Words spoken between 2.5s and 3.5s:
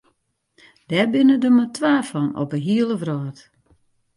de hiele wrâld.